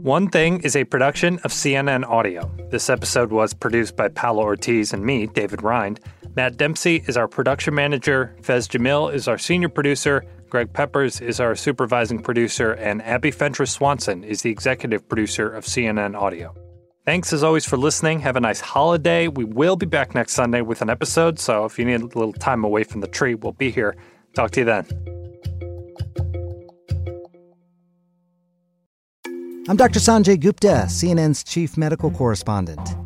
One 0.07 0.29
Thing 0.29 0.61
is 0.61 0.77
a 0.77 0.85
production 0.85 1.41
of 1.43 1.51
CNN 1.51 2.09
Audio. 2.09 2.49
This 2.71 2.89
episode 2.89 3.33
was 3.33 3.53
produced 3.53 3.97
by 3.97 4.07
Paolo 4.07 4.45
Ortiz 4.45 4.93
and 4.93 5.05
me, 5.05 5.27
David 5.27 5.63
Rind. 5.65 5.99
Matt 6.37 6.59
Dempsey 6.59 7.03
is 7.07 7.17
our 7.17 7.27
production 7.27 7.75
manager. 7.75 8.37
Faiz 8.43 8.69
Jamil 8.69 9.13
is 9.13 9.27
our 9.27 9.39
senior 9.39 9.71
producer. 9.71 10.23
Greg 10.51 10.71
Peppers 10.71 11.19
is 11.23 11.41
our 11.41 11.55
supervising 11.57 12.23
producer. 12.23 12.73
And 12.73 13.01
Abby 13.03 13.31
Fentress 13.31 13.73
Swanson 13.73 14.23
is 14.23 14.43
the 14.43 14.51
executive 14.51 15.09
producer 15.09 15.49
of 15.49 15.65
CNN 15.65 16.15
Audio. 16.15 16.55
Thanks 17.07 17.33
as 17.33 17.43
always 17.43 17.65
for 17.65 17.79
listening. 17.79 18.21
Have 18.21 18.37
a 18.37 18.41
nice 18.41 18.61
holiday. 18.61 19.29
We 19.29 19.45
will 19.45 19.77
be 19.77 19.87
back 19.87 20.15
next 20.15 20.35
Sunday 20.35 20.61
with 20.61 20.83
an 20.83 20.91
episode, 20.91 21.39
so 21.39 21.65
if 21.65 21.79
you 21.79 21.87
need 21.87 22.03
a 22.03 22.05
little 22.05 22.35
time 22.35 22.65
away 22.65 22.85
from 22.85 23.01
the 23.01 23.07
tree, 23.07 23.35
we'll 23.35 23.53
be 23.53 23.71
here. 23.71 23.97
Talk 24.35 24.51
to 24.53 24.61
you 24.61 24.67
then. 24.67 24.87
I'm 29.69 29.77
Dr. 29.77 30.01
Sanjay 30.01 30.39
Gupta, 30.39 30.85
CNN's 30.89 31.43
chief 31.43 31.79
medical 31.79 32.11
correspondent. 32.11 33.06